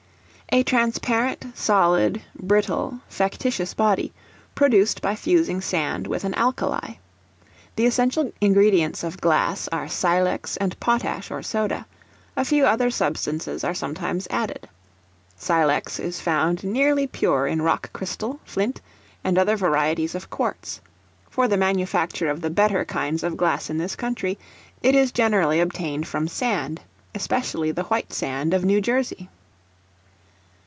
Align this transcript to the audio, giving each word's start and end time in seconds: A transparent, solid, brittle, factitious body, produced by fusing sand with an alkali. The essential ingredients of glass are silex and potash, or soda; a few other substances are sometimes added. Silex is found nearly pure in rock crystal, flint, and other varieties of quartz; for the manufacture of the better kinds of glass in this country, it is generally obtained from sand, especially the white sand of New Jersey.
A 0.53 0.63
transparent, 0.63 1.45
solid, 1.57 2.21
brittle, 2.37 2.99
factitious 3.07 3.73
body, 3.73 4.11
produced 4.53 5.01
by 5.01 5.15
fusing 5.15 5.61
sand 5.61 6.07
with 6.07 6.25
an 6.25 6.33
alkali. 6.33 6.95
The 7.77 7.85
essential 7.85 8.33
ingredients 8.41 9.01
of 9.05 9.21
glass 9.21 9.69
are 9.71 9.87
silex 9.87 10.57
and 10.57 10.77
potash, 10.81 11.31
or 11.31 11.41
soda; 11.41 11.85
a 12.35 12.43
few 12.43 12.65
other 12.65 12.89
substances 12.91 13.63
are 13.63 13.73
sometimes 13.73 14.27
added. 14.29 14.67
Silex 15.37 15.99
is 16.01 16.19
found 16.19 16.65
nearly 16.65 17.07
pure 17.07 17.47
in 17.47 17.61
rock 17.61 17.93
crystal, 17.93 18.41
flint, 18.43 18.81
and 19.23 19.37
other 19.37 19.55
varieties 19.55 20.15
of 20.15 20.29
quartz; 20.29 20.81
for 21.29 21.47
the 21.47 21.55
manufacture 21.55 22.29
of 22.29 22.41
the 22.41 22.49
better 22.49 22.83
kinds 22.83 23.23
of 23.23 23.37
glass 23.37 23.69
in 23.69 23.77
this 23.77 23.95
country, 23.95 24.37
it 24.83 24.95
is 24.95 25.13
generally 25.13 25.61
obtained 25.61 26.05
from 26.09 26.27
sand, 26.27 26.81
especially 27.15 27.71
the 27.71 27.83
white 27.83 28.11
sand 28.11 28.53
of 28.53 28.65
New 28.65 28.81
Jersey. 28.81 29.29